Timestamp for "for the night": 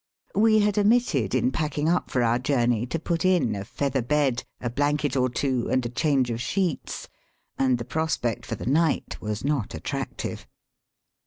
8.47-9.21